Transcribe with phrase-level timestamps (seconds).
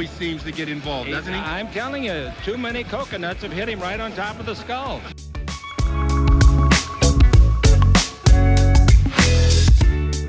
[0.00, 1.38] Always seems to get involved, doesn't he?
[1.38, 4.98] I'm telling you, too many coconuts have hit him right on top of the skull.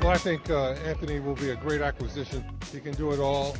[0.02, 2.44] Well, I think uh, Anthony will be a great acquisition.
[2.70, 3.56] He can do it all.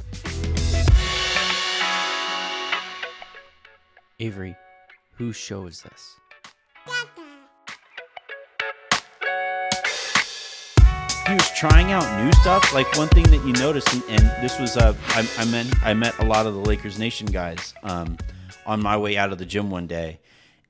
[4.20, 4.54] Avery,
[5.12, 6.21] whose show is this?
[11.26, 12.74] He was trying out new stuff.
[12.74, 15.94] Like one thing that you noticed, and, and this was uh, I, I met I
[15.94, 18.18] met a lot of the Lakers Nation guys um,
[18.66, 20.18] on my way out of the gym one day,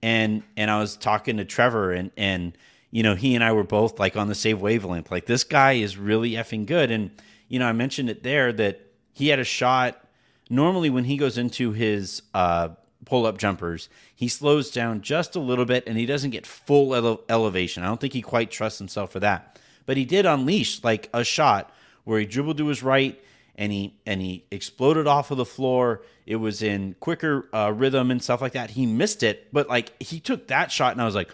[0.02, 2.56] and and I was talking to Trevor, and and
[2.90, 5.10] you know he and I were both like on the same wavelength.
[5.10, 7.10] Like this guy is really effing good, and
[7.48, 8.80] you know I mentioned it there that
[9.12, 10.04] he had a shot.
[10.50, 12.68] Normally, when he goes into his uh,
[13.06, 16.94] pull up jumpers, he slows down just a little bit and he doesn't get full
[16.94, 17.82] ele- elevation.
[17.82, 19.58] I don't think he quite trusts himself for that.
[19.86, 21.72] But he did unleash like a shot
[22.04, 23.20] where he dribbled to his right
[23.56, 26.02] and he and he exploded off of the floor.
[26.26, 28.70] It was in quicker uh, rhythm and stuff like that.
[28.70, 31.30] He missed it, but like he took that shot and I was like,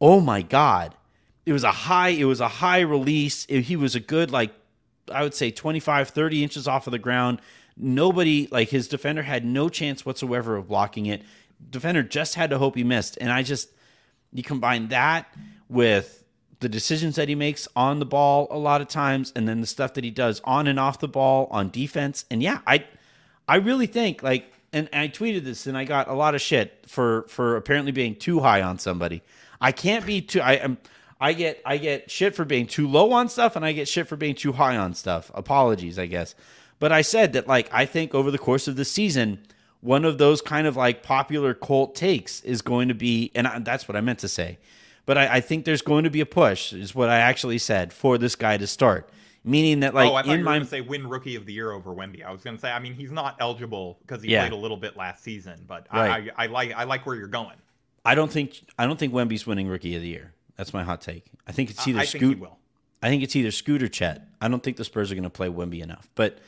[0.00, 0.94] "Oh my god."
[1.46, 3.44] It was a high it was a high release.
[3.48, 4.52] It- he was a good like
[5.12, 7.40] I would say 25 30 inches off of the ground.
[7.76, 11.22] Nobody like his defender had no chance whatsoever of blocking it.
[11.70, 13.18] Defender just had to hope he missed.
[13.20, 13.68] And I just
[14.32, 15.26] you combine that
[15.68, 16.19] with
[16.60, 19.66] the decisions that he makes on the ball a lot of times and then the
[19.66, 22.26] stuff that he does on and off the ball on defense.
[22.30, 22.84] And yeah, I
[23.48, 26.84] I really think like and I tweeted this and I got a lot of shit
[26.86, 29.22] for for apparently being too high on somebody.
[29.60, 30.78] I can't be too I am
[31.18, 34.06] I get I get shit for being too low on stuff and I get shit
[34.06, 35.30] for being too high on stuff.
[35.34, 36.34] Apologies, I guess.
[36.78, 39.40] But I said that like I think over the course of the season
[39.80, 43.58] one of those kind of like popular cult takes is going to be and I,
[43.60, 44.58] that's what I meant to say.
[45.10, 47.92] But I, I think there's going to be a push, is what I actually said,
[47.92, 49.10] for this guy to start.
[49.42, 51.34] Meaning that, like, oh, I thought in you were my going to say win Rookie
[51.34, 52.24] of the Year over Wemby.
[52.24, 54.42] I was going to say, I mean, he's not eligible because he Yeah.
[54.42, 56.30] played a little bit last season, but Right.
[56.36, 57.56] I, I, I like I like where you're going.
[58.04, 60.32] I don't think I don't think Wemby's winning Rookie of the Year.
[60.56, 61.24] That's my hot take.
[61.44, 62.38] I think it's either I think Scoot.
[62.38, 62.58] will.
[63.02, 64.24] I think it's either Scoot or Chet.
[64.40, 66.08] I don't think the Spurs are going to play Wemby enough.
[66.14, 66.38] But,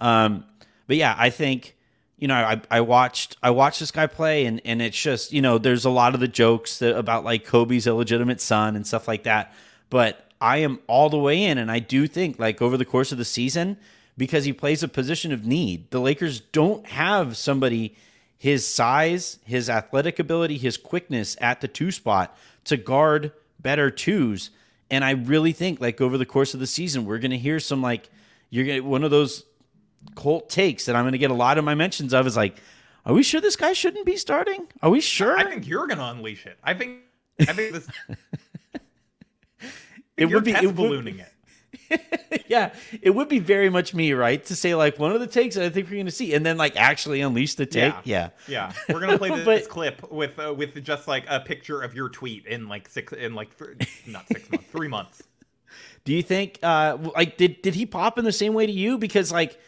[0.00, 0.44] um,
[0.88, 1.76] but yeah, I think
[2.18, 5.40] you know I, I watched I watched this guy play and and it's just you
[5.40, 9.08] know there's a lot of the jokes that, about like Kobe's illegitimate son and stuff
[9.08, 9.54] like that.
[9.90, 13.12] But I am all the way in, and I do think like over the course
[13.12, 13.76] of the season
[14.16, 15.90] because he plays a position of need.
[15.90, 17.96] The Lakers don't have somebody
[18.36, 24.50] his size, his athletic ability, his quickness at the two spot to guard better twos.
[24.90, 27.82] And I really think like over the course of the season, we're gonna hear some
[27.82, 28.08] like
[28.50, 29.44] you're gonna one of those
[30.14, 32.56] Colt takes that I'm gonna get a lot of my mentions of is like,
[33.06, 34.66] are we sure this guy shouldn't be starting?
[34.82, 35.36] Are we sure?
[35.38, 36.58] I think you're going to unleash it.
[36.62, 36.98] I think
[37.40, 37.88] I think this.
[40.16, 41.32] It would be- it would- ballooning it.
[42.48, 44.44] yeah, it would be very much me, right?
[44.46, 46.56] To say like one of the takes that I think we're gonna see, and then
[46.56, 47.94] like actually unleash the take.
[48.04, 51.80] Yeah, Yeah, we're gonna play this, But- clip with uh, with just like a picture
[51.80, 55.22] of your tweet in like six in like th- not six months, three months.
[56.04, 58.98] Do you think uh like did did he pop in the same way to you?
[58.98, 59.58] Because like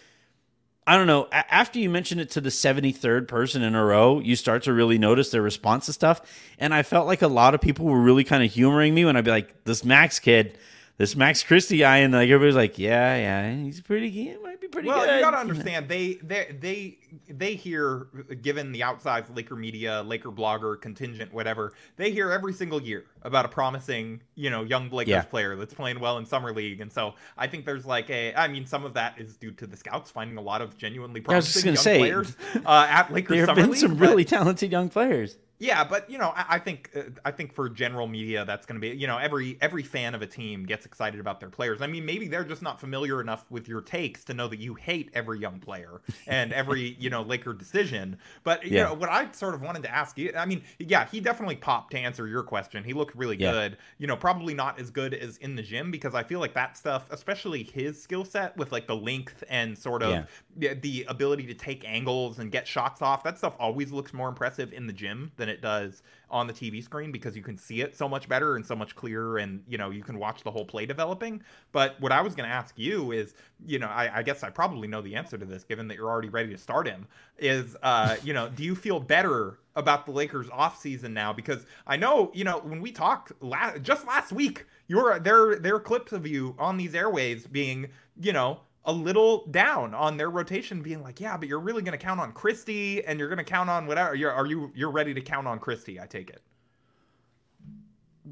[0.91, 1.29] I don't know.
[1.31, 4.99] After you mention it to the 73rd person in a row, you start to really
[4.99, 6.21] notice their response to stuff.
[6.59, 9.17] And I felt like a lot of people were really kind of humoring me when
[9.17, 10.59] I'd be like, this Max kid,
[11.01, 11.99] this Max Christie guy.
[11.99, 15.15] And like everybody's like, yeah, yeah, he's pretty, he might be pretty well, good.
[15.15, 16.99] you gotta understand they they they
[17.31, 18.09] they hear
[18.43, 21.73] given the outside Laker media, Laker blogger contingent, whatever.
[21.97, 25.23] They hear every single year about a promising you know young Lakers Yeah.
[25.23, 28.35] player that's playing well in summer league, and so I think there's like a.
[28.35, 31.23] I mean, some of that is due to the scouts finding a lot of genuinely
[31.27, 32.37] I was just promising young say, players
[32.67, 33.81] uh, at Lakers There have summer been league.
[33.81, 35.39] some but- really talented young players.
[35.63, 38.81] Yeah, but you know, I, I think uh, I think for general media, that's going
[38.81, 41.83] to be you know every every fan of a team gets excited about their players.
[41.83, 44.75] I mean, maybe they're just not familiar enough with your takes to know that you
[44.75, 48.19] hate every young player and every you know Laker decision.
[48.43, 48.83] But you Yeah.
[48.83, 50.33] know what I sort of wanted to ask you.
[50.35, 52.83] I mean, yeah, he definitely popped to answer your question.
[52.83, 53.53] He looked really Yeah.
[53.53, 53.77] good.
[53.99, 56.79] You know, probably not as good as in the gym because I feel like that
[56.79, 60.27] stuff, especially his skill set with like the length and sort of Yeah.
[60.57, 64.29] the, the ability to take angles and get shots off that stuff always looks more
[64.29, 67.81] impressive in the gym than it does on the tv screen because you can see
[67.81, 70.51] it so much better and so much clearer and you know you can watch the
[70.51, 71.43] whole play developing.
[71.73, 73.35] But what i was going to ask you is
[73.67, 76.09] you know I, I guess i probably know the answer to this given that you're
[76.09, 77.07] already ready to start him
[77.39, 81.33] is uh you know do you feel better about the lakers offseason now?
[81.33, 85.75] Because i know you know when we talked la- just last week you're there there
[85.75, 87.89] are clips of you on these airways being
[88.21, 91.99] you know a little down on their rotation, being like, "Yeah, but you're really going
[91.99, 94.91] to count on Christie, and you're going to count on whatever." You're, are you you're
[94.91, 96.01] ready to count on Christie?
[96.01, 96.43] I take it.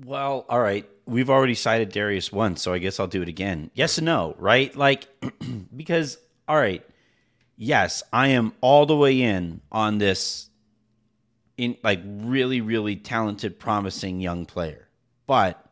[0.05, 0.89] Well, all right.
[1.06, 3.71] We've already cited Darius once, so I guess I'll do it again.
[3.75, 4.75] Yes and no, right?
[4.77, 5.09] Like,
[5.77, 6.85] because, all right,
[7.56, 10.50] yes, I am all the way in on this,
[11.56, 14.89] in like really, really talented, promising young player.
[15.27, 15.68] But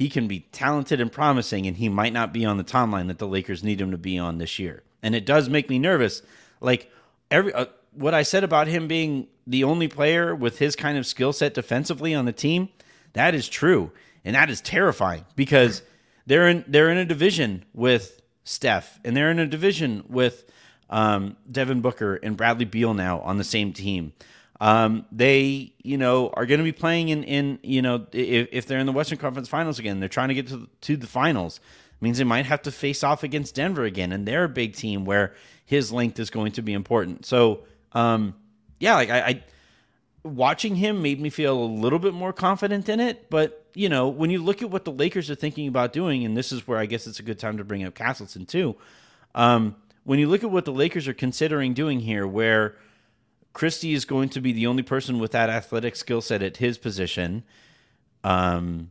[0.00, 3.18] he can be talented and promising, and he might not be on the timeline that
[3.18, 4.82] the Lakers need him to be on this year.
[5.02, 6.22] And it does make me nervous.
[6.62, 6.90] Like
[7.30, 11.04] every uh, what I said about him being the only player with his kind of
[11.04, 12.70] skill set defensively on the team,
[13.12, 13.92] that is true,
[14.24, 15.82] and that is terrifying because
[16.24, 20.50] they're in they're in a division with Steph, and they're in a division with
[20.88, 24.14] um, Devin Booker and Bradley Beal now on the same team.
[24.60, 28.66] Um, they, you know, are going to be playing in, in you know, if, if
[28.66, 31.60] they're in the Western Conference Finals again, they're trying to get to, to the finals.
[32.00, 35.06] means they might have to face off against Denver again, and they're a big team
[35.06, 35.34] where
[35.64, 37.24] his length is going to be important.
[37.24, 37.60] So,
[37.92, 38.34] um,
[38.78, 39.44] yeah, like I, I
[40.22, 43.30] watching him made me feel a little bit more confident in it.
[43.30, 46.36] But you know, when you look at what the Lakers are thinking about doing, and
[46.36, 48.76] this is where I guess it's a good time to bring up Castleton too.
[49.34, 52.74] Um, when you look at what the Lakers are considering doing here, where
[53.52, 56.78] Christie is going to be the only person with that athletic skill set at his
[56.78, 57.42] position.
[58.22, 58.90] Um,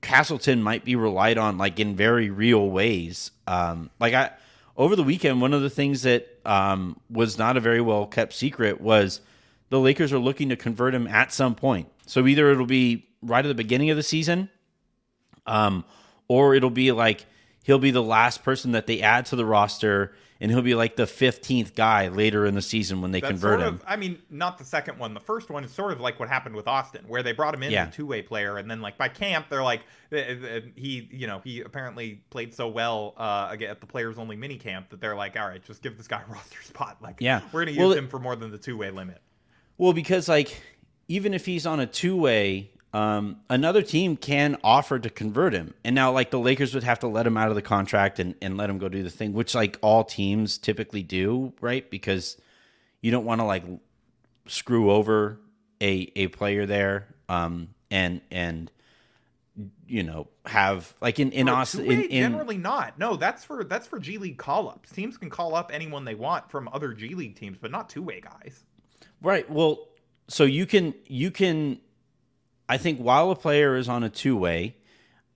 [0.00, 3.30] Castleton might be relied on like in very real ways.
[3.46, 4.30] Um, like I
[4.76, 8.32] over the weekend, one of the things that um, was not a very well kept
[8.32, 9.20] secret was
[9.70, 11.88] the Lakers are looking to convert him at some point.
[12.06, 14.48] So either it'll be right at the beginning of the season,
[15.46, 15.84] um,
[16.28, 17.26] or it'll be like
[17.64, 20.96] he'll be the last person that they add to the roster, and he'll be like
[20.96, 23.74] the fifteenth guy later in the season when they That's convert sort him.
[23.74, 25.14] of, I mean, not the second one.
[25.14, 27.62] The first one is sort of like what happened with Austin, where they brought him
[27.62, 27.82] in Yeah.
[27.82, 29.80] as a two-way player, and then like by camp, they're like,
[30.12, 34.56] uh, uh, he, you know, he apparently played so well uh, at the players-only mini
[34.58, 36.98] camp that they're like, all right, just give this guy a roster spot.
[37.00, 37.40] Like, Yeah.
[37.52, 39.20] we're gonna use Well, him for more than the two-way limit.
[39.76, 40.60] Well, because like
[41.08, 45.74] even if he's on a two way, um, another team can offer to convert him.
[45.84, 48.34] And now like the Lakers would have to let him out of the contract and,
[48.40, 51.88] and let him go do the thing, which like all teams typically do, right?
[51.90, 52.36] Because
[53.02, 53.64] you don't want to like
[54.46, 55.38] screw over
[55.80, 57.08] a a player there.
[57.28, 58.70] Um and and
[59.86, 62.98] you know, have like in in Austin in, in generally not.
[62.98, 64.90] No, that's for that's for G League call-ups.
[64.92, 68.20] Teams can call up anyone they want from other G League teams, but not two-way
[68.20, 68.64] guys.
[69.20, 69.50] Right.
[69.50, 69.88] Well,
[70.28, 71.80] so you can you can
[72.68, 74.76] I think while a player is on a two way,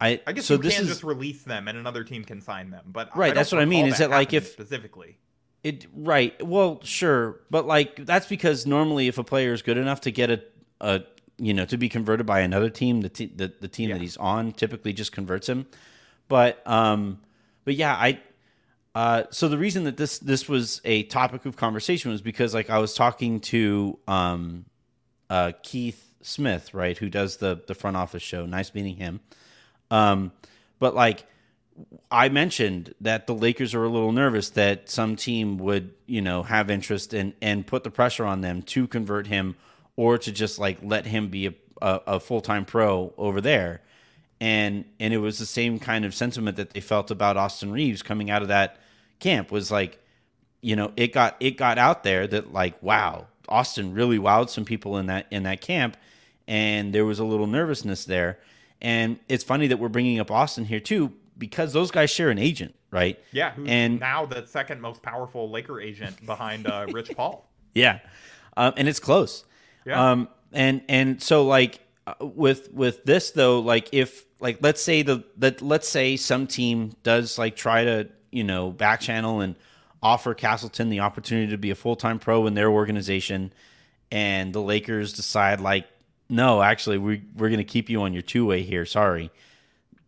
[0.00, 2.40] I I guess so you this can is just release them and another team can
[2.40, 2.84] sign them.
[2.87, 5.19] But Right, that's what I mean, is that, like, if- specifically
[5.62, 6.34] it right.
[6.44, 10.31] Well, sure, but like that's because normally if a player is good enough to get
[10.31, 10.43] a
[10.81, 11.02] a
[11.38, 13.94] you know to be converted by another team, the te- the, the team Yeah.
[13.94, 15.67] that he's on typically just converts him.
[16.29, 17.20] But um,
[17.64, 18.20] but yeah, I
[18.94, 22.69] uh, so the reason that this this was a topic of conversation was because like
[22.69, 24.65] I was talking to um,
[25.31, 28.46] uh, Keith Smith, right, who does the the front office show.
[28.46, 29.20] Nice meeting him.
[29.91, 30.32] Um,
[30.79, 31.26] but like
[32.10, 36.43] I mentioned that the Lakers are a little nervous that some team would, you know,
[36.43, 39.56] have interest and and put the pressure on them to convert him
[39.96, 43.81] or to just like let him be a, a, a full time pro over there.
[44.41, 48.02] And and it was the same kind of sentiment that they felt about Austin Reaves
[48.02, 48.79] coming out of that
[49.20, 49.98] camp was like,
[50.60, 54.64] you know, it got it got out there that like, wow, Austin really wowed some
[54.64, 55.96] people in that in that camp,
[56.53, 58.39] and there was a little nervousness there.
[58.82, 62.39] And it's funny that we're bringing up Austin here too because those guys share an
[62.39, 63.19] agent, right?
[63.32, 67.49] Yeah, and now the second most powerful Laker agent behind uh, Rich Paul.
[67.75, 68.01] yeah,
[68.55, 69.47] um, and it's close.
[69.87, 70.11] Yeah.
[70.11, 75.01] Um, and and so like uh, with with this though, like if like let's say
[75.01, 79.56] the that let's say some team does like try to you know back channel and
[80.03, 83.55] offer Castleton the opportunity to be a full time pro in their organization,
[84.11, 85.87] and the Lakers decide like
[86.29, 88.86] no, actually, we we're going to keep you on your two way here.
[88.86, 89.31] Sorry.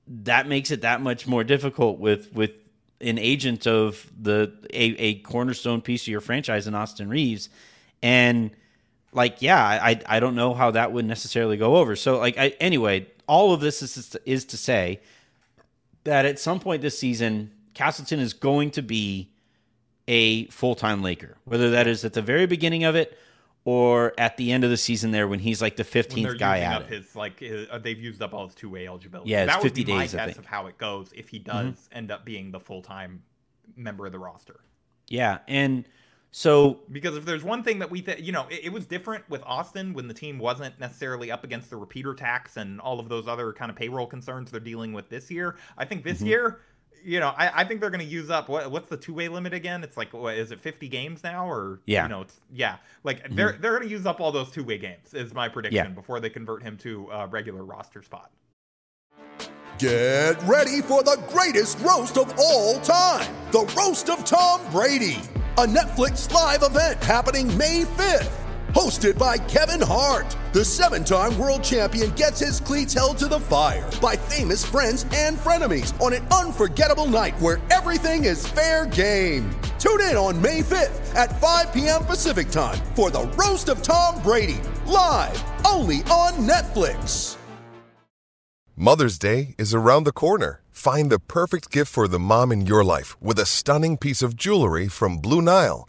[0.07, 2.53] That makes it that much more difficult with with
[3.01, 7.49] an agent of the a, a cornerstone piece of your franchise in Austin Reaves,
[8.03, 8.51] and
[9.13, 11.97] like yeah, I I don't know how that would necessarily go over.
[11.97, 15.01] So like I, anyway, all of this is is to say
[16.05, 19.31] that at some point this season, Castleton is going to be
[20.07, 23.19] a full time Laker, whether that is at the very beginning of it
[23.65, 26.83] or at the end of the season there when he's like the fifteenth guy at
[26.83, 29.31] up his like his, uh, they've used up all his two way eligibility.
[29.31, 30.31] Yeah, it's that would 50 be my days, I guess.
[30.33, 30.41] Mm-hmm.
[30.41, 33.23] of how it goes if he does end up being the full time
[33.77, 34.61] member of the roster.
[35.09, 35.85] Yeah, and
[36.31, 39.23] so Because if there's one thing that we, th- you know, it, it was different
[39.31, 43.09] with Austin when the team wasn't necessarily up against the repeater tax and all of
[43.09, 45.57] those other kind of payroll concerns they're dealing with this year.
[45.79, 46.27] I think this Mhm.
[46.27, 46.61] year,
[47.05, 49.29] you know, I, I think they're going to use up what, what's the two way
[49.29, 49.85] limit again?
[49.85, 52.05] It's like, what is it, 50 games now or Yeah.
[52.05, 53.37] You know, it's yeah, like mm-hmm.
[53.37, 55.91] they're they're going to use up all those two way games is my prediction Yeah.
[55.91, 58.31] before they convert him to a regular roster spot.
[59.79, 65.21] Get ready for the greatest roast of all time the Roast of Tom Brady,
[65.59, 68.44] a Netflix live event happening May 5th.
[68.75, 73.39] Hosted by Kevin Hart, the seven time world champion gets his cleats held to the
[73.39, 79.49] fire by famous friends and frenemies on an unforgettable night where everything is fair game.
[79.79, 82.05] Tune in on May 5th at 5 p.m.
[82.05, 87.37] Pacific time for the Roast of Tom Brady, live only on Netflix.
[88.75, 90.63] Mother's Day is around the corner.
[90.73, 94.35] Find the perfect gift for the mom in your life with a stunning piece of
[94.35, 95.89] jewelry from Blue Nile.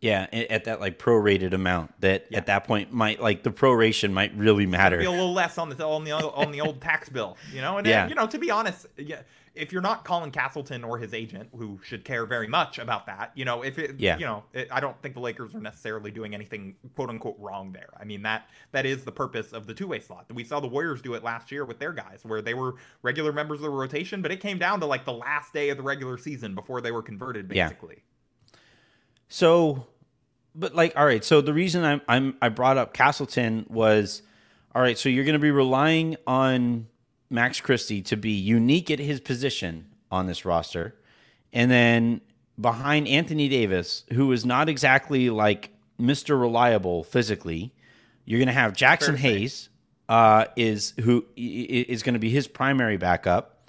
[0.00, 4.34] Yeah, at that like prorated amount that at that point might like the proration might
[4.36, 4.98] really matter.
[4.98, 7.78] Be a little less on the on the on the old tax bill, you know.
[7.78, 8.08] And Yeah.
[8.08, 9.20] you know, to be honest, yeah,
[9.54, 13.32] if you're not Colin Castleton or his agent, who should care very much about that,
[13.34, 14.16] you know, if it, Yeah.
[14.16, 17.72] you know, it, I don't think the Lakers are necessarily doing anything quote unquote wrong
[17.72, 17.90] there.
[18.00, 20.24] I mean that that is the purpose of the two way slot.
[20.32, 23.32] We saw the Warriors do it last year with their guys, where they were regular
[23.34, 25.82] members of the rotation, but it came down to like the last day of the
[25.82, 27.70] regular season before they were converted, Yeah.
[29.30, 29.86] So,
[30.54, 31.24] but like, all right.
[31.24, 34.22] So the reason I'm, I'm I brought up Castleton was,
[34.74, 34.98] all right.
[34.98, 36.88] So you're going to be relying on
[37.30, 40.96] Max Christie to be unique at his position on this roster,
[41.52, 42.20] and then
[42.60, 45.70] behind Anthony Davis, who is not exactly like
[46.00, 46.38] Mr.
[46.38, 47.72] Reliable physically,
[48.24, 49.68] you're going to have Jaxson Hayes,
[50.08, 53.59] uh, is who is going to be his primary backup.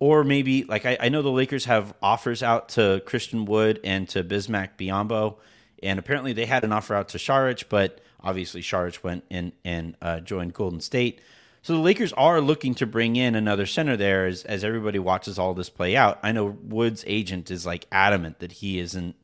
[0.00, 4.08] Or maybe like I, I know the Lakers have offers out to Christian Wood and
[4.10, 5.36] to Bismack Biyombo,
[5.82, 9.96] and apparently they had an offer out to Saric, but obviously Saric went in and
[10.00, 11.20] uh, joined Golden State.
[11.62, 15.38] So the Lakers are looking to bring in another center there as, as everybody watches
[15.38, 16.18] all this play out.
[16.22, 19.16] I know Wood's agent is like adamant that he isn't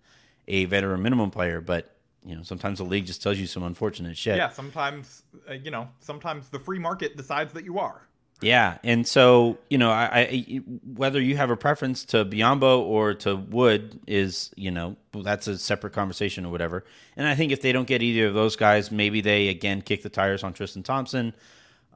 [0.48, 1.90] a veteran minimum player, but
[2.24, 4.36] you know sometimes the league just tells you some unfortunate shit.
[4.36, 8.06] Yeah, sometimes uh, you know, sometimes the free market decides that you are.
[8.44, 10.60] Yeah, and so you know, I, I
[10.94, 15.56] whether you have a preference to Biyombo or to Wood is you know that's a
[15.56, 16.84] separate conversation or whatever.
[17.16, 20.02] And I think if they don't get either of those guys, maybe they again kick
[20.02, 21.34] the tires on Tristan Thompson.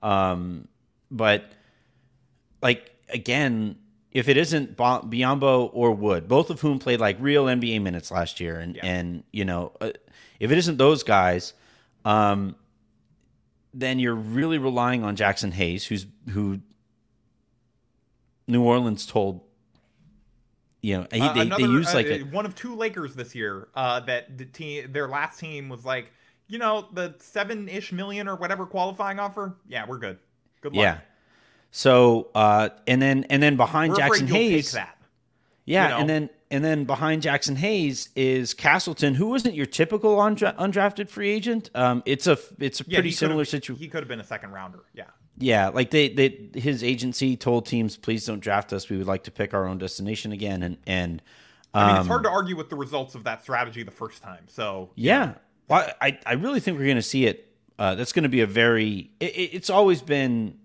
[0.03, 0.69] Um,
[1.11, 1.53] but
[2.63, 3.77] like again,
[4.13, 8.41] if it isn't Biyombo or Wood, both of whom played like real NBA minutes last
[8.41, 9.91] year, and and you know, uh,
[10.41, 11.53] if it isn't those guys,
[12.07, 12.57] um,
[13.79, 16.61] then you're really relying on Jaxson Hayes, who's who
[18.47, 19.43] New Orleans told.
[20.81, 22.75] You know, he, Uh, they, they another- use uh, like uh, a, one of two
[22.77, 26.13] Lakers this year uh, that the team, their last team was like,
[26.47, 29.57] you know, the seven ish million or whatever qualifying offer.
[29.69, 30.19] Yeah, we're good.
[30.61, 30.83] Good luck.
[30.83, 30.99] yeah.
[31.71, 34.75] So uh, and then and then behind We're Jaxson Hayes,
[35.67, 35.99] yeah, you know?
[35.99, 41.09] and then and then behind Jaxson Hayes is Castleton, who isn't your typical undra- undrafted
[41.09, 41.71] free agent.
[41.75, 43.83] Um, it's a it's a Yeah, pretty similar situation.
[43.83, 44.81] He could have been a second rounder.
[44.95, 45.05] Yeah.
[45.41, 48.89] Yeah, like they, they his agency told teams, please don't draft us.
[48.89, 50.63] We would like to pick our own destination again.
[50.63, 51.23] And and
[51.75, 54.21] I mean, it's Um, hard to argue with the results of that strategy the first
[54.23, 54.45] time.
[54.49, 55.35] So Yeah,
[55.69, 57.45] well, I I really think we're going to see it.
[57.79, 59.13] Uh, that's going to be a very.
[59.21, 60.59] It- it's always been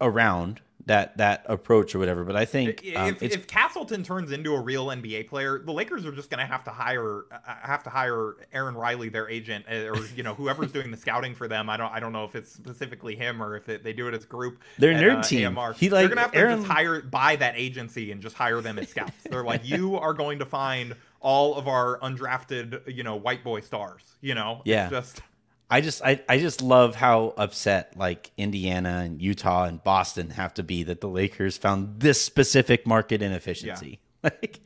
[0.00, 4.32] around that that approach or whatever, but I think um, if, it's if Castleton turns
[4.32, 7.38] into a real NBA player, the Lakers are just going to have to hire uh,
[7.62, 11.34] have to hire Aaron Reilly, their agent, uh, or you know whoever's doing the scouting
[11.34, 11.68] for them.
[11.68, 14.14] I don't I don't know if it's specifically him or if it, they do it
[14.14, 14.60] as a group.
[14.78, 15.58] Their at, nerd uh, team.
[15.58, 15.74] AMR.
[15.74, 18.60] He, They're like, gonna have to Aaron- just hire buy that agency and just hire
[18.60, 19.12] them as scouts.
[19.28, 23.60] They're like, you are going to find all of our undrafted, you know, white boy
[23.60, 24.02] stars.
[24.20, 24.84] You know, Yeah.
[24.84, 25.22] It's just
[25.70, 30.52] I just I, I just love how upset like Indiana and Utah and Boston have
[30.54, 34.00] to be that the Lakers found this specific market inefficiency.
[34.22, 34.60] Like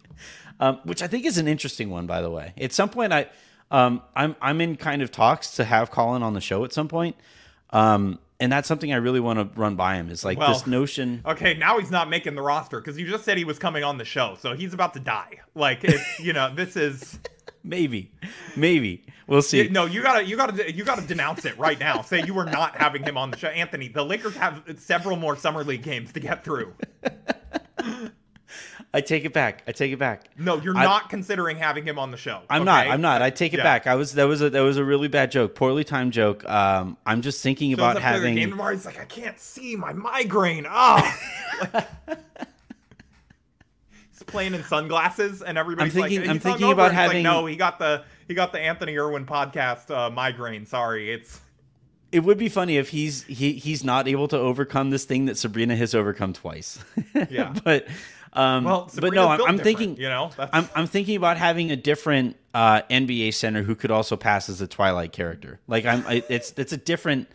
[0.59, 2.55] um, which I think is an interesting one by the way.
[2.61, 3.29] At some point I
[3.71, 6.89] um I'm I'm in kind of talks to have Colin on the show at some
[6.89, 7.15] point.
[7.71, 10.67] Um and that's something I really want to run by him is like Well, this
[10.67, 13.85] notion Okay, now he's not making the roster because you just said he was coming
[13.85, 15.39] on the show, so he's about to die.
[15.55, 17.21] Like it's you know this is
[17.65, 18.13] maybe
[18.55, 19.69] maybe we'll see.
[19.69, 22.03] No, you gotta you gotta you gotta denounce it right now.
[22.03, 23.89] Say you were not having him on the show, Anthony.
[23.89, 26.75] The Lakers have several more summer league games to get through.
[28.93, 29.65] I take it back.
[29.67, 30.29] I take it back.
[30.39, 32.43] No, you're I- not considering having him on the show.
[32.49, 32.87] I'm not.
[32.87, 33.23] I'm not.
[33.23, 33.65] I take it Yeah.
[33.65, 33.89] back.
[33.89, 36.49] I was that was a that was a really bad joke, poorly timed joke.
[36.49, 38.37] Um, I'm just thinking about having.
[38.37, 38.73] game tomorrow.
[38.73, 40.67] He's like, I can't see my migraine.
[40.69, 41.19] Ah,
[41.75, 41.89] Like-
[44.23, 47.79] playing in sunglasses, and everybody's thinking- like, I'm thinking about having- Like, no, he got
[47.79, 50.67] the he got the Anthony Irwin podcast uh, migraine.
[50.67, 51.41] Sorry, it's
[52.13, 55.37] It would be funny if he's he he's not able to overcome this thing that
[55.37, 56.79] Sabrina has overcome twice.
[57.31, 57.55] Yeah.
[57.65, 57.87] but
[58.33, 59.97] um, Well, but no, I'm, I'm thinking.
[59.97, 63.91] you know, that's- I'm I'm thinking about having a different uh, NBA center who could
[63.91, 65.61] also pass as a Twilight character.
[65.67, 67.29] Like I'm, I, it's it's a different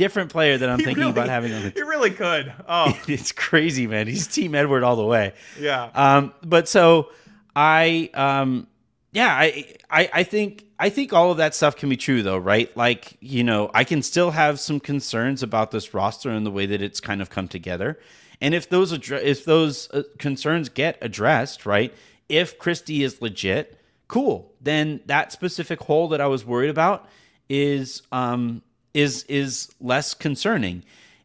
[0.00, 2.52] different player that I'm He thinking really- about having on the He really could.
[2.66, 4.06] Oh, it's crazy, man.
[4.06, 5.34] He's Team Edward all the way.
[5.58, 5.90] Yeah.
[5.94, 7.10] Um, but so
[7.54, 8.66] I, um,
[9.12, 12.38] yeah, I, I, I think, I think all of that stuff can be true, though,
[12.38, 12.74] right?
[12.76, 16.64] Like, you know, I can still have some concerns about this roster and the way
[16.66, 17.98] that it's kind of come together.
[18.40, 21.92] And if those, addre- if those uh, concerns get addressed, right?
[22.30, 23.78] If Christie is legit,
[24.08, 24.52] cool.
[24.62, 27.06] Then that specific hole that I was worried about
[27.50, 28.62] is, um,
[28.94, 30.84] is is less concerning.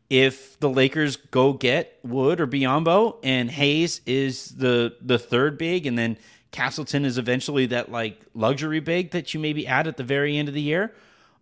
[0.09, 5.87] If the Lakers go get Wood or Biyombo and Hayes is the the third big
[5.87, 6.17] and then
[6.51, 10.47] Castleton is eventually that like luxury big that you maybe add at the very end
[10.47, 10.93] of the year,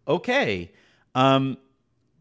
[0.07, 0.71] okay.
[1.13, 1.57] Um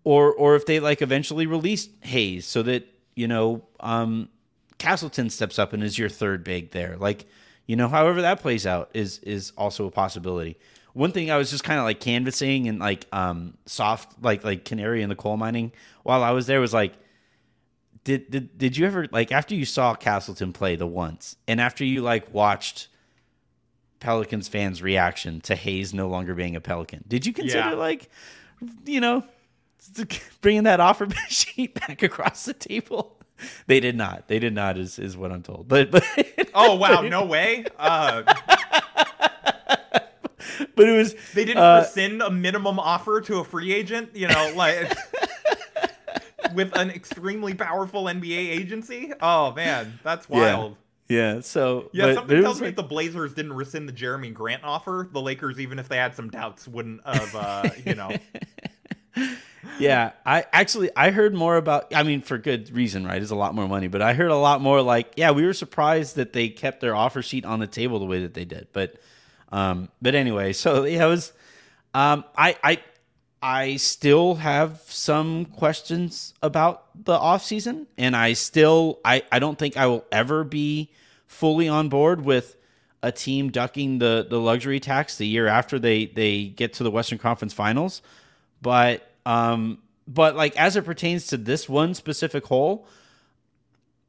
[0.05, 4.29] or or if they like eventually release Hayes so that, you know, um
[4.79, 6.97] Castleton steps up and is your third big there.
[6.97, 7.27] Like,
[7.67, 10.59] you know, however that plays out is is also a possibility.
[10.95, 14.65] One thing I was just kind of like canvassing and like um soft like like
[14.65, 16.95] canary in the coal mining while I was there was like
[18.05, 21.85] did did did you ever like after you saw Castleton play the once and after
[21.85, 22.89] you like watched
[24.01, 27.75] Pelicans fans reaction to Hayes no longer being a Pelican did you consider Yeah.
[27.75, 28.11] like
[28.85, 29.25] you know
[30.41, 33.17] bringing that offer sheet back across the table
[33.67, 36.05] they did not they did not is is what I'm told but but
[36.55, 37.65] oh wow, no way.
[37.79, 38.23] Uh,
[40.77, 44.11] but it was they didn't uh, rescind a minimum offer to a free agent.
[44.15, 44.93] You know, like
[46.55, 49.13] with an extremely powerful NBA agency.
[49.21, 50.77] Oh man, that's wild.
[51.09, 54.65] yeah so Yeah, something tells me like- if the Blazers didn't rescind the Jerami Grant
[54.65, 58.11] offer, the Lakers, even if they had some doubts, wouldn't have, uh, you know.
[59.79, 61.95] yeah, I actually I heard more about.
[61.95, 63.21] I mean, for good reason, right?
[63.21, 64.83] It's a lot more money, but I heard a lot more.
[64.83, 68.05] Like, yeah, we were surprised that they kept their offer sheet on the table the
[68.07, 68.69] way that they did.
[68.73, 68.97] But,
[69.53, 71.33] um, but anyway, so yeah, it was.
[71.95, 72.79] Um, I I
[73.43, 79.59] I still have some questions about the off season, and I still I I don't
[79.59, 80.91] think I will ever be
[81.27, 82.57] fully on board with
[83.03, 86.91] a team ducking the the luxury tax the year after they they get to the
[86.91, 88.03] Western Conference Finals
[88.63, 92.87] but um but like as it pertains to this one specific hole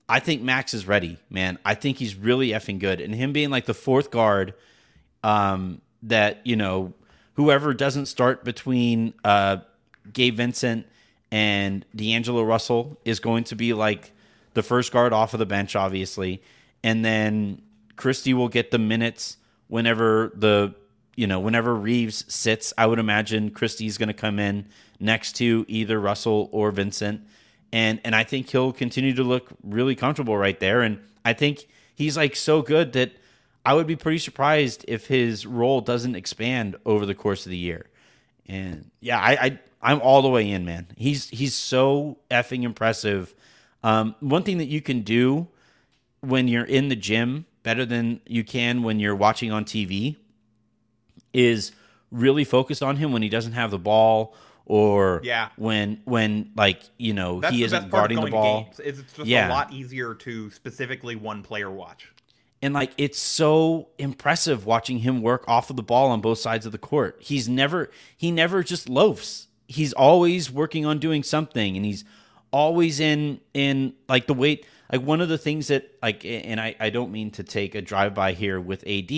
[0.07, 3.49] i think max is ready man i think he's really effing good and him being
[3.49, 4.53] like the fourth guard
[5.23, 6.93] um that you know
[7.33, 9.57] whoever doesn't start between uh
[10.11, 10.85] gabe vincent
[11.31, 14.11] and d'angelo russell is going to be like
[14.53, 16.41] the first guard off of the bench obviously.
[16.83, 17.61] And then
[17.95, 20.75] christie will get the minutes whenever the
[21.15, 24.65] you know, whenever Reaves sits, I would imagine Christie's going to come in
[24.99, 27.21] next to either Russell or Vincent,
[27.71, 30.81] and and I think he'll continue to look really comfortable right there.
[30.81, 33.11] And I think he's like so good that
[33.65, 37.57] I would be pretty surprised if his role doesn't expand over the course of the
[37.57, 37.85] year.
[38.47, 40.87] And yeah, I, I I'm all the way in, man.
[40.97, 43.33] He's he's so effing impressive.
[43.83, 45.47] Um, one thing that you can do
[46.21, 50.17] when you're in the gym better than you can when you're watching on TV
[51.33, 51.71] is
[52.11, 55.49] really focused on him when he doesn't have the ball or Yeah.
[55.57, 58.69] when when like you know That's he isn't guarding the ball.
[58.73, 59.47] Is it's just Yeah.
[59.47, 62.09] a lot easier to specifically one player watch.
[62.63, 66.65] And like it's so impressive watching him work off of the ball on both sides
[66.65, 71.75] of the court he's never he never just loafs he's always working on doing something
[71.77, 72.03] and he's
[72.51, 76.75] always in in like the weight like one of the things that like and i
[76.79, 79.11] i don't mean to take a drive by here with ad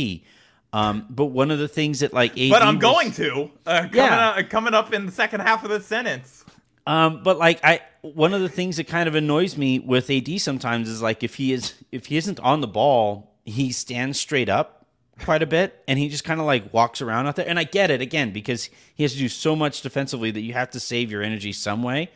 [0.74, 3.80] um but one of the things that like AD But I'm was- going to uh,
[3.82, 4.30] coming, Yeah.
[4.40, 6.44] up, coming up in the second half of the sentence.
[6.88, 10.40] Um, but like I, one of the things that kind of annoys me with AD
[10.40, 14.50] sometimes is like if he is if he isn't on the ball, he stands straight
[14.50, 14.86] up
[15.24, 17.48] quite a bit, and he just kind of like walks around out there.
[17.48, 20.54] And I get it again because he has to do so much defensively that you
[20.54, 22.10] have to save your energy some way.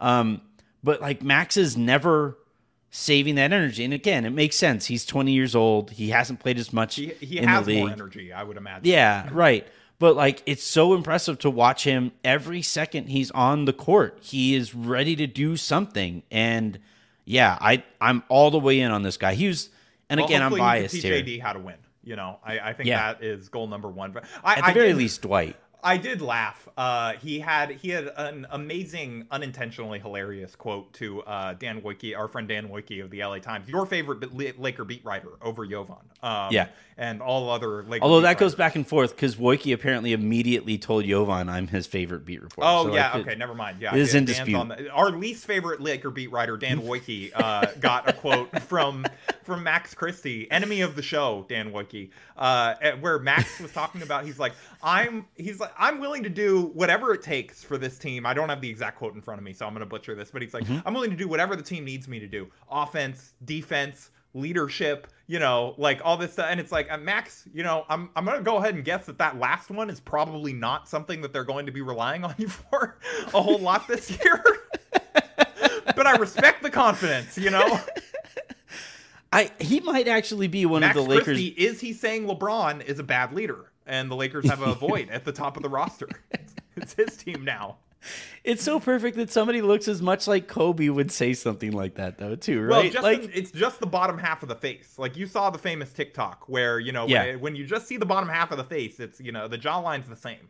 [0.00, 0.40] Um,
[0.82, 2.38] but like Max is never
[2.90, 4.86] saving that energy, and again, it makes sense.
[4.86, 5.90] He's 20 years old.
[5.90, 6.94] He hasn't played as much.
[6.94, 8.86] He, he in has more energy, I would imagine.
[8.86, 9.66] Yeah, right.
[9.98, 14.18] But like it's so impressive to watch him every second he's on the court.
[14.22, 16.22] He is ready to do something.
[16.30, 16.78] And
[17.24, 19.34] yeah, I I'm all the way in on this guy.
[19.34, 19.70] He was
[20.10, 21.14] and Well, again I'm hopefully you can biased teach here.
[21.38, 21.76] AD how to win.
[22.04, 23.12] You know, I, I think Yeah.
[23.12, 24.12] that is goal number one.
[24.12, 25.56] But I, At the I very did- least, Dwight.
[25.80, 26.68] I did laugh.
[26.76, 32.26] Uh, he had he had an amazing, unintentionally hilarious quote to uh, Dan Woike, our
[32.26, 35.94] friend Dan Woike of the LA Times, your favorite Laker beat writer over Jovan.
[36.20, 36.66] Um, Yeah.
[36.96, 38.02] and all other Laker.
[38.02, 42.24] Although that goes back and forth because Woike apparently immediately told Jovan I'm his favorite
[42.24, 42.68] beat reporter.
[42.68, 43.76] Oh So, yeah, like, it- okay, never mind.
[43.80, 44.56] Yeah, it is in dispute.
[44.56, 49.06] on the- our least favorite Laker beat writer, Dan Woike, uh, got a quote from
[49.48, 54.24] from Max Christie, enemy of the show, Dan Woike, uh, where Max was talking about.
[54.24, 58.26] He's like, I'm he's like, I'm willing to do whatever it takes for this team.
[58.26, 60.30] I don't have the exact quote in front of me, so I'm gonna butcher this,
[60.30, 60.86] but he's like, Mm-hmm.
[60.86, 64.10] I'm willing to do whatever the team needs me to do, offense, defense.
[64.34, 67.48] Leadership, you know, like all this stuff, and it's like uh, Max.
[67.54, 70.52] You know, I'm I'm gonna go ahead and guess that that last one is probably
[70.52, 72.98] not something that they're going to be relying on you for
[73.32, 74.44] a whole lot this year.
[75.96, 77.80] but I respect the confidence, you know.
[79.32, 81.24] I he might actually be one Max of the Lakers.
[81.24, 85.10] Christie, is he saying LeBron is a bad leader and the Lakers have a void
[85.10, 86.08] at the top of the roster?
[86.30, 87.76] It's, it's his team now.
[88.44, 92.16] It's so perfect that somebody looks as much like Kobe would say something like that
[92.16, 92.92] though too, Well, right?
[92.92, 94.94] just like in- it's just the bottom half of the face.
[94.98, 97.26] Like you saw the famous TikTok where you know Yeah.
[97.32, 99.58] when, when you just see the bottom half of the face, it's you know the
[99.58, 100.48] jawline's the same.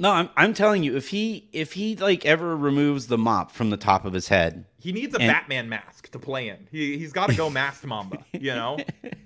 [0.00, 3.70] No, I'm I'm telling you, if he if he like ever removes the mop from
[3.70, 6.68] the top of his head, He needs a And- Batman mask to play in.
[6.70, 8.24] He he's got to go masked Mamba.
[8.32, 8.78] You know.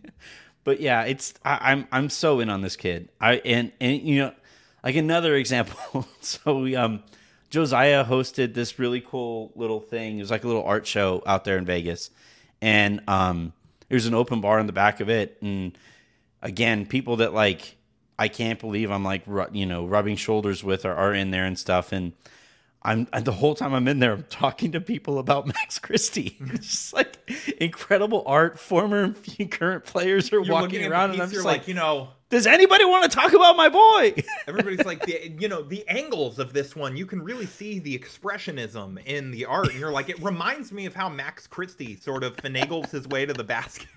[0.64, 3.10] but yeah, it's I, I'm I'm so in on this kid.
[3.20, 4.32] I and and you know,
[4.82, 6.06] like another example.
[6.22, 7.02] so we um,
[7.50, 10.16] Josiah hosted this really cool little thing.
[10.18, 12.08] It was like a little art show out there in Vegas,
[12.62, 13.52] and um,
[13.90, 15.76] there's an open bar in the back of it, and
[16.40, 17.76] again, people that like
[18.22, 21.44] I can't believe I'm like ru- you know rubbing shoulders with are, are in there
[21.44, 22.12] and stuff, and
[22.80, 26.38] I'm the whole time I'm in there, I'm talking to people about Max Christie.
[26.40, 26.54] Mm-hmm.
[26.54, 27.16] It's just like
[27.58, 28.60] incredible art.
[28.60, 29.02] Former
[29.38, 32.46] and current players are You're walking around, and I'm just like, like, you know, does
[32.46, 34.14] anybody want to talk about my boy?
[34.46, 37.98] Everybody's like, the, you know, the angles of this one, you can really see the
[37.98, 39.70] expressionism in the art.
[39.70, 43.26] And you're like, it reminds me of how Max Christie sort of finagles his way
[43.26, 43.88] to the basket.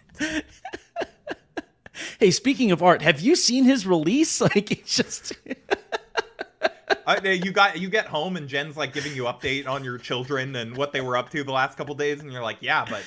[2.19, 4.41] hey, speaking of art, have you seen his release?
[4.45, 5.33] Like, it's just.
[7.07, 10.55] Uh, you got you get home and Jen's like giving you update on your children
[10.55, 13.03] and what they were up to the last couple days, and you're like, yeah, but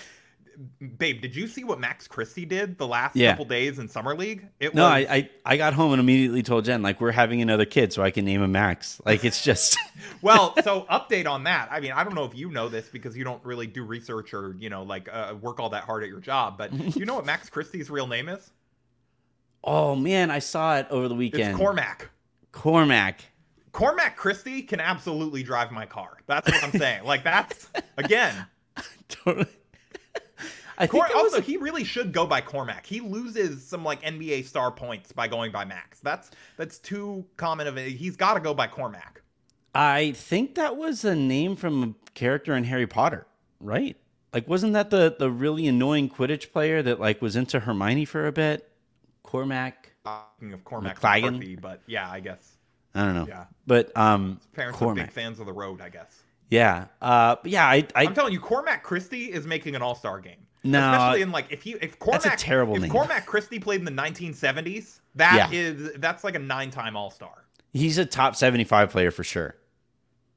[0.98, 3.30] babe, did you see what Max Christie did the last Yeah.
[3.32, 4.46] couple days in summer league?
[4.60, 7.42] It No, was I, I I got home and immediately told Jen like we're having
[7.42, 9.00] another kid, so I can name him Max.
[9.04, 9.76] Like it's just
[10.22, 11.68] well, so update on that.
[11.70, 14.32] I mean, I don't know if you know this because you don't really do research
[14.34, 17.06] or you know like uh, work all that hard at your job, but do you
[17.06, 18.50] know what Max Christie's real name is?
[19.68, 21.50] Oh man, I saw it over the weekend.
[21.50, 22.08] It's Cormac.
[22.52, 23.20] Cormac.
[23.72, 26.18] Cormac Christie can absolutely drive my car.
[26.26, 27.04] That's what I'm saying.
[27.04, 28.46] like that's again.
[30.78, 32.86] I think Cor- was also he really should go by Cormac.
[32.86, 36.00] He loses some like NBA star points by going by Max.
[36.00, 37.90] That's that's too common of a.
[37.90, 39.22] He's got to go by Cormac.
[39.74, 43.26] I think that was a name from a character in Harry Potter,
[43.60, 43.96] right?
[44.32, 48.26] Like wasn't that the the really annoying Quidditch player that like was into Hermione for
[48.26, 48.67] a bit?
[49.28, 49.92] Cormac.
[50.04, 51.22] Talking of Cormac McLaggen?
[51.32, 52.56] McCarthy, but yeah, I guess
[52.94, 53.26] I don't know.
[53.28, 53.44] Yeah.
[53.66, 55.82] But um parents are big fans of the road.
[55.82, 56.22] I guess.
[56.48, 56.86] Yeah.
[57.02, 60.18] Uh but yeah, I I I'm telling you, Cormac Christie is making an All Star
[60.20, 60.46] game.
[60.64, 62.90] No, especially in like if he if Cormac That's a terrible if name.
[62.90, 65.58] Cormac Christie played in the 1970s, that Yeah.
[65.58, 67.44] is that's like a nine time All Star.
[67.74, 69.56] he's a top 75 player for sure.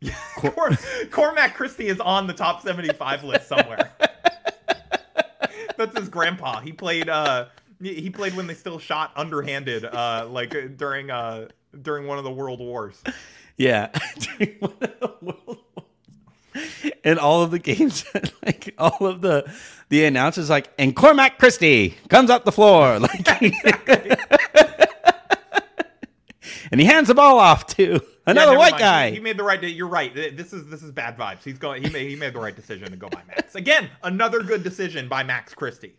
[0.36, 0.78] Cor-
[1.12, 3.92] Cormac Christie is on the top 75 list somewhere.
[5.78, 6.60] That's his grandpa.
[6.60, 7.46] He played uh
[7.82, 11.48] He he played when they still shot underhanded, uh, like uh, during uh
[11.82, 13.02] during one of the world wars.
[13.58, 13.89] Yeah.
[14.39, 15.58] During one of the World Wars.
[17.04, 18.04] and all of the games,
[18.46, 19.52] like all of the
[19.89, 23.28] the announcers, like, and Cormac Christie comes up the floor, like,
[26.72, 28.80] and he hands the ball off to another never white mind.
[28.80, 29.10] guy.
[29.10, 29.62] He, he made the right.
[29.62, 30.13] You're right.
[30.13, 31.44] This is this is bad vibes.
[31.44, 31.84] He's going.
[31.84, 33.89] He made he made the right decision to go by Max again.
[34.04, 35.94] Another good decision by Max Christie.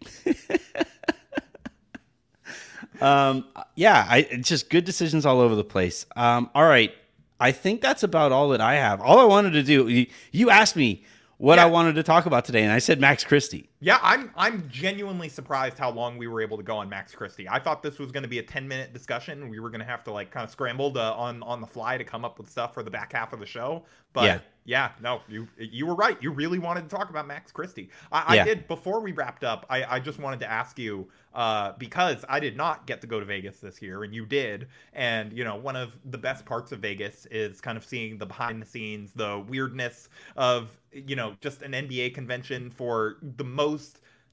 [3.02, 6.06] Um, yeah, I it's just good decisions all over the place.
[6.14, 6.94] Um, all right,
[7.40, 9.00] I think that's about all that I have.
[9.00, 11.04] All I wanted to do, you, you asked me
[11.38, 13.68] what I wanted to talk about today, and I said Max Christie.
[13.84, 17.48] Yeah, I'm I'm genuinely surprised how long we were able to go on Max Christie.
[17.48, 19.48] I thought this was going to be a 10 minute discussion.
[19.48, 21.98] We were going to have to like kind of scramble to, on on the fly
[21.98, 23.84] to come up with stuff for the back half of the show.
[24.12, 24.38] But Yeah.
[24.64, 26.16] yeah, no, you you were right.
[26.22, 27.90] You really wanted to talk about Max Christie.
[28.12, 28.42] I, Yeah.
[28.42, 29.66] I did before we wrapped up.
[29.68, 33.18] I, I just wanted to ask you uh, because I did not get to go
[33.18, 34.68] to Vegas this year, and you did.
[34.92, 38.26] And you know, one of the best parts of Vegas is kind of seeing the
[38.26, 43.71] behind the scenes, the weirdness of you know just an NBA convention for the most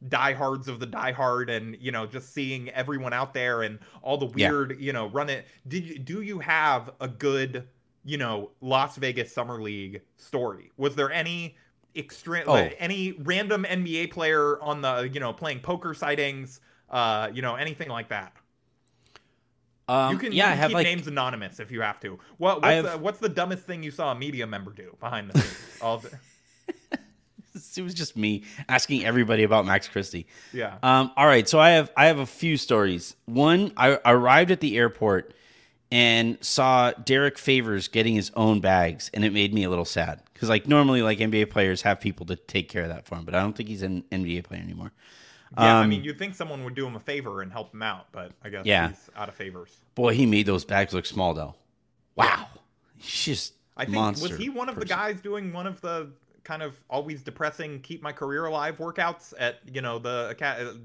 [0.07, 4.29] diehards of the diehard and you know just seeing everyone out there and all the
[4.35, 4.49] Yeah.
[4.51, 7.67] weird you know run it did you do you have a good
[8.05, 11.57] you know las vegas summer league story was there any
[11.97, 12.53] extreme Oh.
[12.77, 17.89] any random nba player on the you know playing poker sightings uh you know anything
[17.89, 18.31] like that
[19.89, 21.99] Um, you can, yeah, you I can have keep like names anonymous if you have
[22.01, 22.19] to.
[22.37, 25.31] What, what's, have- the, what's the dumbest thing you saw a media member do behind
[25.31, 25.57] the scenes?
[27.77, 30.27] It was just me asking everybody about Max Christie.
[30.53, 30.77] Yeah.
[30.83, 33.15] Um, all right, so I have I have a few stories.
[33.25, 35.33] One, I I arrived at the airport
[35.91, 40.21] and saw Derrick Favors getting his own bags, and it made me a little sad
[40.33, 43.25] because like normally like NBA players have people to take care of that for him,
[43.25, 44.91] but I don't think he's an NBA player anymore.
[45.57, 47.81] yeah, I Um, mean, you'd think someone would do him a favor and help him
[47.81, 48.89] out, but I guess Yeah.
[48.89, 49.75] he's out of favors.
[49.95, 51.55] boy, he made those bags look small though.
[52.15, 52.47] Wow,
[52.97, 54.29] he's just I think monster.
[54.29, 56.11] was he one of the guys doing one of the
[56.43, 60.35] kind of always depressing keep my career alive workouts at you know the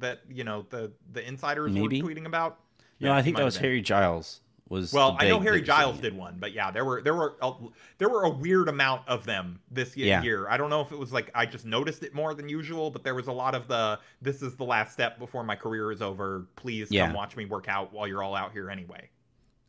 [0.00, 2.02] that you know the the insiders Maybe.
[2.02, 2.58] were tweeting about?
[3.00, 3.56] No, Yeah, I think that was.
[3.56, 4.40] Harry Giles.
[4.70, 7.52] Was Well, I know Harry Giles did one, but yeah, there were there were a,
[7.98, 10.22] there were a weird amount of them this ye- Yeah.
[10.22, 10.48] year.
[10.48, 13.04] I don't know if it was like I just noticed it more than usual, but
[13.04, 16.00] there was a lot of the this is the last step before my career is
[16.00, 16.46] over.
[16.56, 17.04] Please Yeah.
[17.06, 19.10] come watch me work out while you're all out here anyway.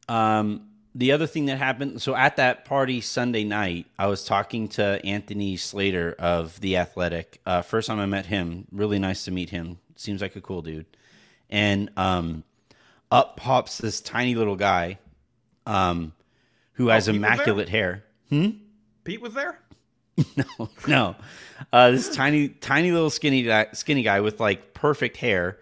[0.08, 4.70] Um, the other thing that happened, so at that party Sunday night, I was talking
[4.70, 7.42] to Anthony Slater of The Athletic.
[7.46, 9.78] Uh, first time I met him, really nice to meet him.
[9.98, 10.86] Seems like a cool dude.
[11.50, 12.44] And um,
[13.12, 15.00] up pops this tiny little guy
[15.66, 16.14] um,
[16.74, 17.28] who has Oh, was there?
[17.28, 18.04] immaculate hair.
[18.30, 18.50] Hmm?
[19.04, 19.60] Pete was there.
[20.38, 21.16] no, no.
[21.74, 25.58] Uh, this tiny, tiny little skinny guy, skinny guy with like perfect hair,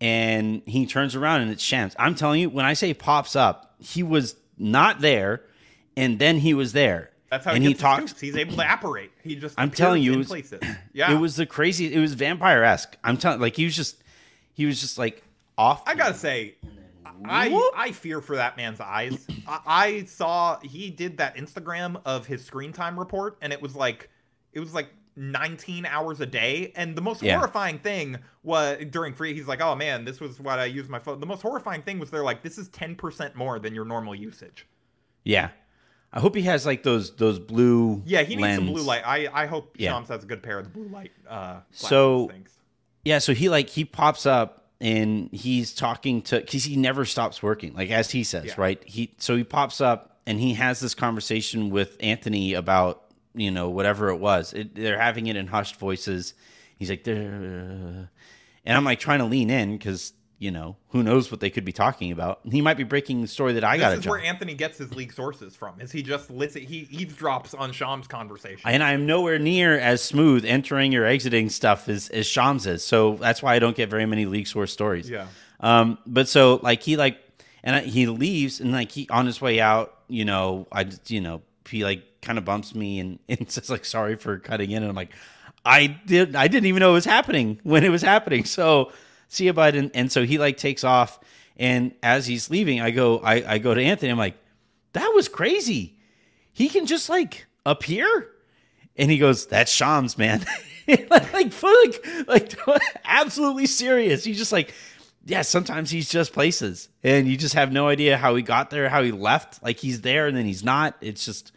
[0.00, 1.94] and he turns around and it's Shams.
[1.98, 5.42] I'm telling you, when I say pops up, he was not there,
[5.96, 7.10] and then he was there.
[7.30, 8.10] That's how and he, he talks.
[8.10, 8.20] scoops.
[8.20, 9.10] He's able to apparate.
[9.22, 10.60] He just I'm telling you, it was, places.
[10.92, 11.92] Yeah, it was the crazy.
[11.92, 12.96] It was vampire esque.
[13.02, 14.02] I'm telling, like he was just,
[14.52, 15.22] he was just like
[15.58, 15.82] off.
[15.86, 16.54] I gotta say,
[17.24, 19.26] I I fear for that man's eyes.
[19.46, 23.74] I, I saw he did that Instagram of his screen time report, and it was
[23.74, 24.10] like
[24.52, 26.72] it was like 19 hours a day.
[26.76, 27.36] And the most Yeah.
[27.36, 29.34] horrifying thing was during free.
[29.34, 31.98] He's like, "Oh man, this was what I used my phone." The most horrifying thing
[31.98, 34.66] was they're like, "This is 10 percent more than your normal usage."
[35.24, 35.50] Yeah,
[36.12, 38.02] I hope he has like those those blue.
[38.04, 39.02] Yeah, he needs some blue light.
[39.06, 39.92] I I hope Yeah.
[39.92, 41.12] Shams has a good pair of the blue light.
[41.28, 42.58] Uh, So things.
[43.04, 47.42] yeah, so he like he pops up and he's talking to because he never stops
[47.42, 48.54] working, like as he says, Yeah.
[48.58, 48.82] right?
[48.84, 53.03] He so he pops up and he has this conversation with Anthony about
[53.34, 54.52] you know whatever it was.
[54.52, 56.34] It, they're having it in hushed voices.
[56.76, 58.08] He's like, and
[58.66, 61.72] I'm like trying to lean in because you know who knows what they could be
[61.72, 62.40] talking about.
[62.44, 64.16] He might be breaking the story that I got this is jump.
[64.16, 65.80] where Anthony gets his league sources from.
[65.80, 66.62] Is he just listen?
[66.62, 68.60] He eavesdrops on Shams' conversation.
[68.64, 72.84] and I'm nowhere near as smooth entering or exiting stuff as, as Shams is.
[72.84, 75.08] So that's why I don't get very many league source stories.
[75.08, 75.26] Yeah.
[75.60, 77.18] Um, but so like he like,
[77.62, 81.10] and I, he leaves and like he on his way out, you know, I just,
[81.10, 84.70] you know, he like kind of bumps me and, and says like, sorry for cutting
[84.70, 84.82] in.
[84.82, 85.12] And I'm like,
[85.64, 88.44] I did, I didn't even know it was happening when it was happening.
[88.44, 88.92] So
[89.28, 89.74] see you, bud.
[89.74, 91.20] And, and so he like takes off.
[91.56, 94.10] And as he's leaving, I go, I, I go to Anthony.
[94.10, 94.36] I'm like,
[94.94, 95.96] that was crazy.
[96.52, 98.30] He can just like appear.
[98.96, 100.46] And he goes, "That's Shams, man."
[100.88, 101.52] like, like,
[102.28, 104.24] like, like, absolutely serious.
[104.24, 104.72] He's just like,
[105.26, 105.42] yeah.
[105.42, 109.02] Sometimes he's just places, and you just have no idea how he got there, how
[109.02, 109.62] he left.
[109.62, 110.96] Like he's there and then he's not.
[111.00, 111.52] It's just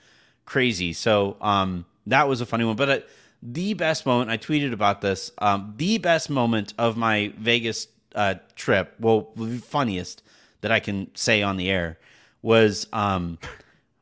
[0.48, 0.94] crazy.
[0.94, 2.76] So, um, that was a funny one.
[2.76, 3.00] But uh,
[3.44, 5.32] the best moment, I tweeted about this.
[5.38, 8.96] Um, the best moment of my Vegas uh, trip.
[9.00, 10.24] Well, the funniest
[10.62, 12.00] that I can say on the air
[12.42, 13.38] was um,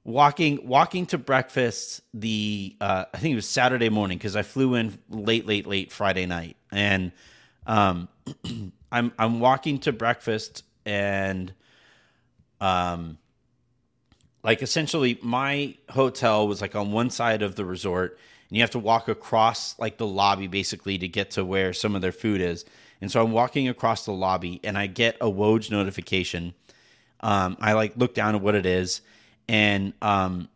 [0.03, 4.75] walking walking to breakfast the uh, I think it was Saturday morning because I flew
[4.75, 7.11] in late, late, late Friday night, and
[7.67, 8.07] um,
[8.91, 11.51] I'm I'm walking to breakfast and
[12.61, 13.17] um
[14.45, 18.69] like essentially my hotel was like on one side of the resort and you have
[18.69, 22.39] to walk across like the lobby basically to get to where some of their food
[22.39, 22.63] is.
[23.01, 26.53] And so i'm walking across the lobby and i get a woj notification.
[27.21, 29.01] Um, i like look down at what it is
[29.49, 30.47] and um,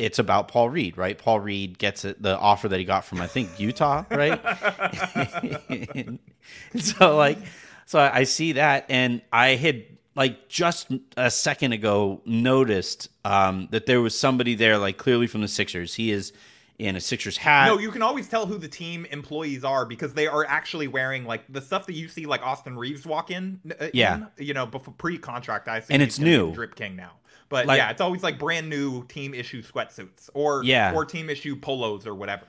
[0.00, 1.16] it's about paul reed right?
[1.16, 4.40] Paul reed gets it, the offer that he got from i think utah right?
[6.72, 7.38] And so like
[7.86, 9.84] so I, I see that and i had
[10.20, 15.40] like just a second ago noticed um, that there was somebody there like clearly from
[15.40, 16.32] the sixers he is
[16.78, 20.12] in a sixers hat No, you can always tell who the team employees are because
[20.14, 23.60] they are actually wearing like the stuff that you see like Austin Reaves walk in.
[23.80, 24.26] uh, Yeah.
[24.38, 25.68] in, you know, before pre-contract.
[25.68, 26.52] I assume And it's new.
[26.52, 27.12] Drip King now,
[27.48, 30.92] but Like- yeah, it's always like brand new team issue sweatsuits or Yeah.
[30.94, 32.46] or team issue polos or whatever.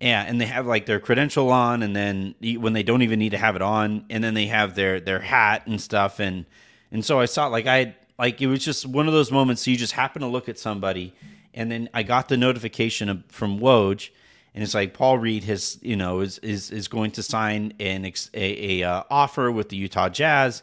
[0.00, 3.30] Yeah, and they have like their credential on, and then when they don't even need
[3.30, 6.44] to have it on, and then they have their their hat and stuff, and
[6.90, 9.66] and so I saw like I like it was just one of those moments.
[9.66, 11.14] you just happen to look at somebody,
[11.54, 14.10] and then I got the notification from Woj,
[14.54, 18.04] and it's like Paul Reed has you know is is is going to sign an
[18.04, 20.62] ex, a, a uh, offer with the Utah Jazz.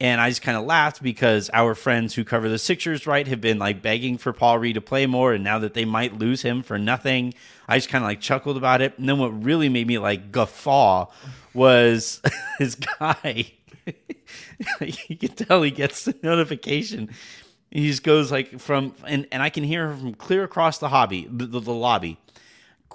[0.00, 3.40] And I just kind of laughed because our friends who cover the Sixers, right, have
[3.40, 5.32] been like begging for Paul Reed to play more.
[5.32, 7.34] And now that they might lose him for nothing,
[7.66, 8.96] I just kind of like chuckled about it.
[8.96, 11.06] And then what really made me like guffaw
[11.52, 12.22] was
[12.60, 13.52] this guy.
[14.80, 17.10] you can tell he gets the notification.
[17.70, 20.88] He just goes like from, and, and I can hear him from clear across the
[20.88, 22.18] hobby, the, the, the lobby.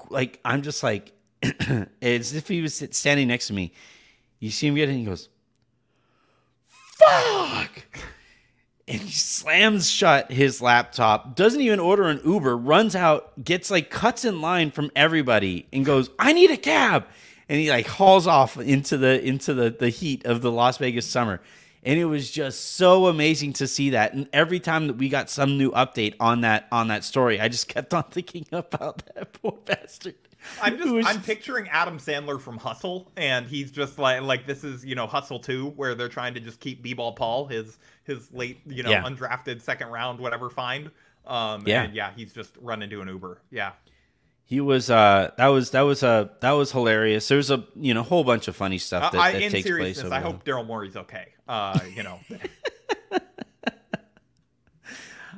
[0.10, 1.12] Like, I'm just like,
[2.02, 3.74] as if he was standing next to me.
[4.40, 5.30] You see him get in, he goes,
[6.66, 7.86] fuck.
[8.88, 13.90] And he slams shut his laptop, doesn't even order an Uber, runs out, gets like
[13.90, 17.08] cuts in line from everybody and goes, I need a cab.
[17.50, 21.06] And he like hauls off into the into the, the heat of the Las Vegas
[21.06, 21.42] summer.
[21.86, 24.14] And it was just so amazing to see that.
[24.14, 27.50] And every time that we got some new update on that on that story, I
[27.50, 30.16] just kept on thinking about that poor bastard.
[30.62, 34.64] I'm just was I'm picturing Adam Sandler from Hustle, and he's just like like this
[34.64, 38.32] is you know Hustle two, where they're trying to just keep B-ball Paul his his
[38.34, 39.04] late you know Yeah.
[39.04, 40.92] undrafted second round whatever find.
[41.26, 41.84] Um, Yeah.
[41.84, 43.40] and yeah, he's just running to an Uber.
[43.52, 43.72] Yeah,
[44.46, 47.28] He was uh that was that was uh that was hilarious.
[47.28, 49.66] There's a you know whole bunch of funny stuff that, I, that in takes place
[49.66, 51.30] seriousness, I hope Daryl Morey's okay.
[51.48, 52.20] Uh, you know,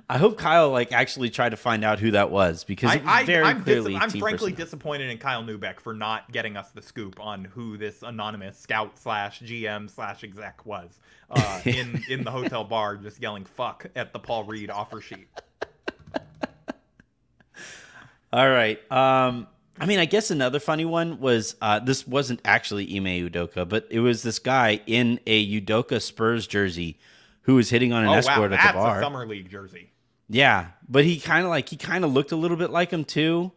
[0.10, 3.04] I hope Kyle like actually tried to find out who that was because I, it
[3.04, 4.56] was I, very I'm, dis- clearly I'm frankly personnel.
[4.56, 9.00] disappointed in Kyle Newbeck for not getting us the scoop on who this anonymous scout
[9.00, 11.00] slash GM slash exec was
[11.32, 15.28] uh, in in the hotel bar, just yelling "fuck" at the Paul Reed offer sheet.
[18.36, 18.80] All right.
[18.92, 23.68] Um I mean, I guess another funny one was uh, this wasn't actually Ime Udoka,
[23.68, 26.98] but it was this guy in a Udoka Spurs jersey
[27.42, 28.88] who was hitting on an oh wow, escort at the bar.
[28.88, 29.92] That's a summer league jersey.
[30.30, 33.04] Yeah, but he kind of like he kind of looked a little bit like him
[33.04, 33.52] too,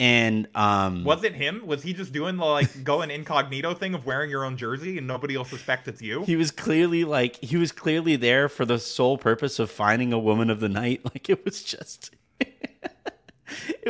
[0.00, 1.66] and um, Was it him?
[1.66, 5.06] Was he just doing the like going incognito thing of wearing your own jersey and
[5.06, 6.24] nobody will suspect it's you?
[6.24, 10.18] he was clearly like he was clearly there for the sole purpose of finding a
[10.18, 11.02] woman of the night.
[11.10, 12.14] Like it was just,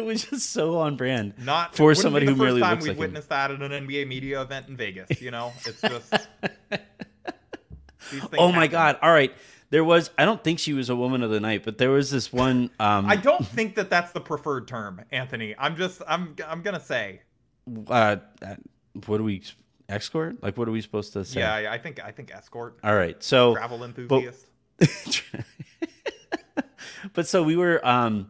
[0.00, 1.34] it was just so on brand.
[1.38, 2.98] Not for somebody who the first merely time we've like him.
[3.00, 5.20] witnessed that at an NBA media event in Vegas.
[5.20, 6.14] You know, it's just.
[8.36, 8.70] Oh my happen.
[8.72, 8.98] god!
[9.02, 9.32] All right,
[9.68, 10.10] there was.
[10.18, 12.70] I don't think she was a woman of the night, but there was this one.
[12.80, 15.54] Um, I don't think that that's the preferred term, Anthony.
[15.56, 17.20] I'm just I'm I'm gonna say.
[17.88, 18.54] uh, uh,
[19.06, 19.44] what do we
[19.88, 20.42] escort?
[20.42, 21.38] Like, what are we supposed to say?
[21.40, 22.78] Yeah, I- think I think escort.
[22.82, 24.46] All right, so travel but- enthusiast.
[27.12, 28.26] but so we were um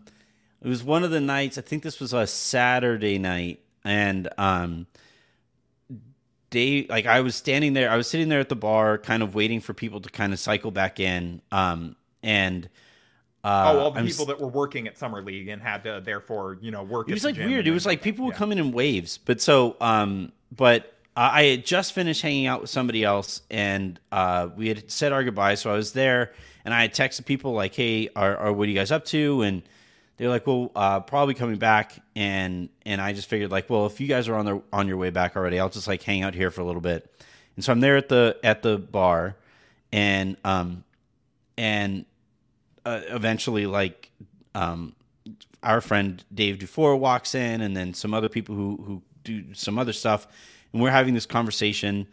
[0.63, 4.87] it was one of the nights i think this was a saturday night and um
[6.51, 9.35] Dave, like I was standing there, I was sitting there at the bar, kind of
[9.37, 11.41] waiting for people to kind of cycle back in.
[11.53, 11.95] Um,
[12.25, 12.69] and
[13.43, 16.03] uh, oh, all the I'm people that were working at summer league and had to
[16.05, 17.09] therefore you know work.
[17.09, 17.67] it was like weird.
[17.67, 19.17] It was like people would come in in waves.
[19.17, 24.49] But so, um, but I had just finished hanging out with somebody else, and uh,
[24.57, 25.61] we had said our goodbyes.
[25.61, 26.33] So I was there,
[26.65, 29.43] and I had texted people like, "Hey, are, are what are you guys up to?"
[29.43, 29.63] And
[30.21, 34.01] they're like, "Well, uh, probably coming back." And and I just figured like, well, if
[34.01, 36.35] you guys are on their on your way back already, I'll just like hang out
[36.35, 37.11] here for a little bit.
[37.57, 39.37] And so I'm there at the at the bar,
[39.93, 40.85] and um,
[41.59, 42.05] and
[42.85, 44.11] uh, eventually like
[44.55, 44.95] um
[45.63, 49.79] our friend Dave Dufour walks in, and then some other people who who do some
[49.79, 50.27] other stuff,
[50.73, 52.07] and we're having this conversation.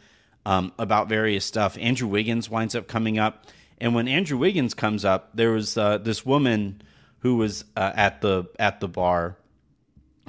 [0.46, 1.78] um, about various stuff.
[1.78, 3.48] Andrew Wiggins winds up coming up,
[3.80, 6.82] and when Andrew Wiggins comes up, there was uh, this woman
[7.20, 9.38] who was uh, at the at the bar,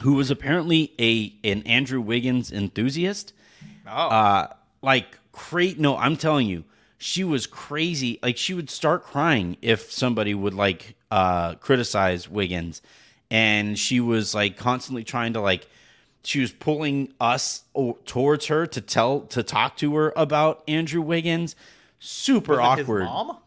[0.01, 3.33] who was apparently a an Andrew Wiggins enthusiast.
[3.87, 3.91] Oh.
[3.91, 4.49] Uh,
[4.83, 5.79] like great.
[5.79, 6.65] No, I'm telling you,
[6.99, 8.19] she was crazy.
[8.23, 12.83] Like she would start crying if somebody would like uh, criticize Wiggins,
[13.31, 15.67] and she was like constantly trying to like.
[16.25, 17.63] She was pulling us
[18.05, 21.55] towards her to tell to talk to her about Andrew Wiggins.
[22.01, 23.05] Super Was it his awkward.
[23.05, 23.39] mom?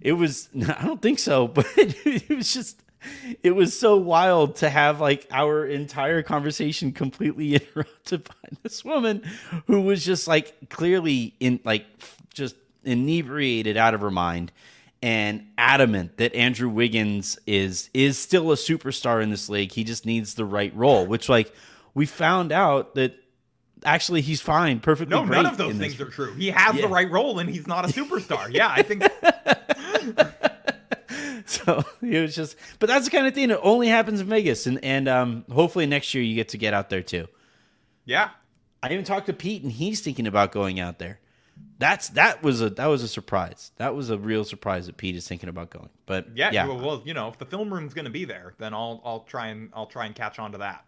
[0.00, 2.81] It was I don't think so, but it was just
[3.42, 9.22] it was so wild to have like our entire conversation completely interrupted by this woman
[9.66, 11.84] who was just like clearly in like
[12.34, 14.50] just inebriated out of her mind
[15.02, 19.72] and adamant that Andrew Wiggins is is still a superstar in this league.
[19.72, 21.52] He just needs the right role, which like
[21.94, 23.14] we found out that
[23.84, 26.32] actually he's fine, perfectly No, none of those in this- things are true.
[26.34, 26.82] He has Yeah.
[26.82, 28.48] the right role and he's not a superstar.
[28.52, 29.02] yeah, I think
[31.52, 34.66] So it was just, but that's the kind of thing that only happens in Vegas,
[34.66, 37.28] and and um, hopefully next year you get to get out there too.
[38.04, 38.30] Yeah,
[38.82, 41.18] I even talked to Pete, and he's thinking about going out there.
[41.78, 43.70] That's that was a that was a surprise.
[43.76, 45.90] That was a real surprise that Pete is thinking about going.
[46.06, 48.72] But yeah, yeah, Well, you know, if the film room's going to be there, then
[48.72, 50.84] I'll I'll try and I'll try and catch on to that.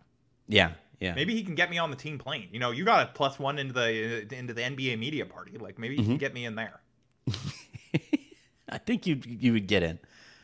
[0.49, 1.15] yeah, yeah.
[1.15, 2.49] Maybe he can get me on the team plane.
[2.53, 5.59] You know, you got a plus one into the into the NBA media party.
[5.59, 6.21] Like maybe you can Mhm.
[6.21, 6.81] get me in there.
[8.69, 9.99] I think you you would get in.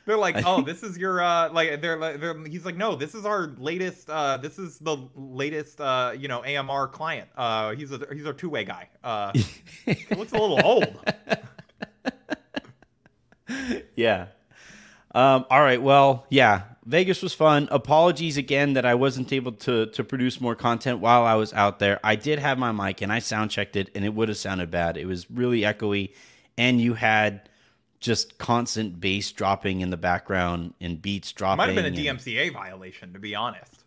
[0.06, 3.14] They're like, oh, this is your uh, like they're, like- they're he's like, no, this
[3.14, 4.10] is our latest.
[4.10, 7.28] uh This is the latest, uh you know, AMR client.
[7.36, 8.88] Uh, he's a he's our two way guy.
[9.04, 9.32] Uh,
[9.86, 10.96] he looks a little old.
[13.96, 14.26] yeah.
[15.14, 15.82] Um, all right.
[15.82, 16.62] Well, yeah.
[16.86, 17.68] Vegas was fun.
[17.70, 21.78] Apologies again that I wasn't able to to produce more content while I was out
[21.78, 22.00] there.
[22.02, 24.70] I did have my mic and I sound checked it, and it would have sounded
[24.70, 24.96] bad.
[24.96, 26.14] It was really echoey,
[26.56, 27.48] and you had
[28.00, 31.58] just constant bass dropping in the background and beats dropping.
[31.58, 33.84] Might have been a DMCA violation, to be honest.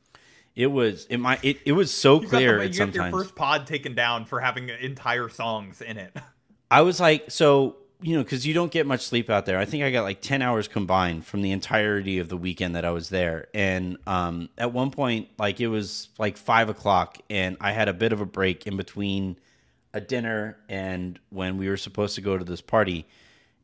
[0.56, 2.58] It was it might it, it was so You clear.
[2.60, 6.16] the, you got your first pod taken down for having entire songs in it.
[6.72, 9.58] I was like, so you know, because you don't get much sleep out there.
[9.58, 12.86] I think I got like ten hours combined from the entirety of the weekend that
[12.86, 13.48] I was there.
[13.54, 17.94] And um, at one point, like it was like five o'clock, and I had a
[17.94, 19.38] bit of a break in between
[19.92, 23.08] a dinner and when we were supposed to go to this party.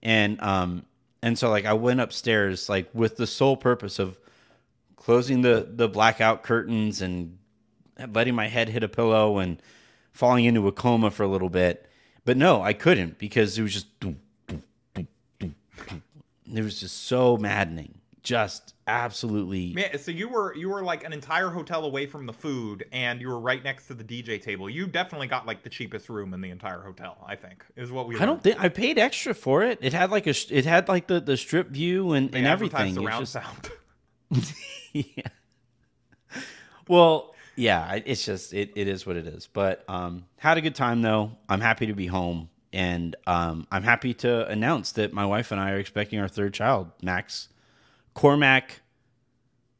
[0.02, 0.86] And um,
[1.22, 4.18] and so like I went upstairs like with the sole purpose of
[4.95, 7.38] closing the the blackout curtains and
[8.14, 9.62] letting my head hit a pillow and
[10.12, 11.86] falling into a coma for a little bit.
[12.26, 13.88] But no, I couldn't because it was just
[14.95, 17.99] it was just so maddening.
[18.30, 22.32] Just absolutely Man, so you were you were like an entire hotel away from the
[22.32, 24.70] food, and you were right next to the DJ table.
[24.70, 27.18] You definitely got like the cheapest room in the entire hotel.
[27.26, 28.20] I think is what we.
[28.20, 29.80] I don't think I paid extra for it.
[29.82, 32.94] It had like a it had like the the strip view and, and everything.
[32.94, 33.46] surround It's just-
[34.30, 34.54] sound.
[34.94, 35.24] yeah.
[36.88, 39.48] Well, yeah, it's just it, it is what it is.
[39.48, 41.32] But um had a good time though.
[41.50, 45.60] I'm happy to be home and um I'm happy to announce that my wife and
[45.60, 47.50] I are expecting our third child, Max
[48.14, 48.82] Cormac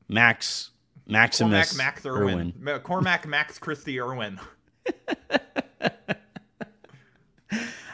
[0.08, 0.72] Max
[1.08, 2.54] Maximus Cormac Max Irwin.
[2.60, 4.40] Ma- Cormac Max Christie Irwin.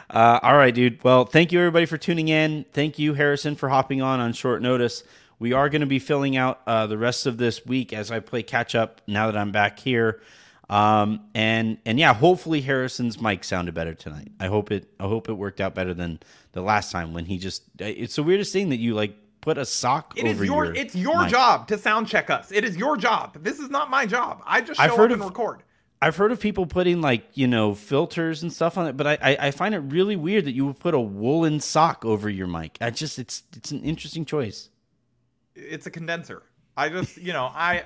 [0.08, 1.04] Uh, all right, dude.
[1.04, 2.64] Well, thank you everybody for tuning in.
[2.72, 5.04] Thank you, Harrison, for hopping on on short notice.
[5.38, 8.20] We are going to be filling out uh, the rest of this week as I
[8.20, 10.22] play catch up now that I'm back here.
[10.70, 14.28] Um, and and yeah, hopefully Harrison's mic sounded better tonight.
[14.40, 14.88] I hope it.
[14.98, 16.20] I hope it worked out better than
[16.52, 17.64] the last time when he just.
[17.78, 19.16] It's the weirdest thing that you like
[19.46, 20.74] put a sock It over is your, your.
[20.74, 21.30] it's your mic.
[21.30, 22.50] job to sound check us.
[22.50, 23.38] It is your job.
[23.44, 24.42] This is not my job.
[24.44, 25.62] I just show I've up heard and of- record.
[26.02, 29.18] I've heard of people putting like you know filters and stuff on it, but I,
[29.22, 32.46] I I find it really weird that you would put a woolen sock over your
[32.48, 32.76] mic.
[32.82, 34.68] I just it's it's an interesting choice.
[35.54, 36.42] It's a condenser.
[36.76, 37.84] I just, you know, I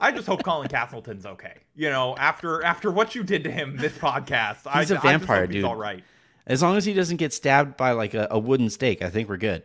[0.00, 1.54] I just hope Colin Castleton's okay.
[1.74, 5.02] You know, after after what you did to him this podcast, He's a I just
[5.02, 5.64] vampire, dude.
[5.64, 6.04] all right.
[6.46, 9.28] As long as he doesn't get stabbed by like a, a wooden stake, I think
[9.28, 9.64] we're good.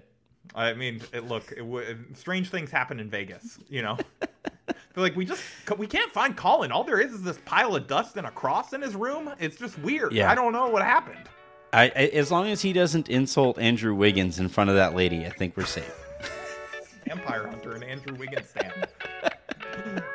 [0.55, 3.59] I mean, it, look, it, w- strange things happen in Vegas.
[3.69, 3.97] You know,
[4.65, 5.43] they're like, we just
[5.77, 6.71] we can't find Colin.
[6.71, 9.33] All there is is this pile of dust and a cross in his room.
[9.39, 10.13] It's just weird.
[10.13, 10.31] Yeah.
[10.31, 11.29] I don't know what happened.
[11.73, 15.25] I, I as long as he doesn't insult Andrew Wiggins in front of that lady,
[15.25, 15.93] I think we're safe.
[17.05, 18.87] Vampire Hunter and Andrew Wiggins stand.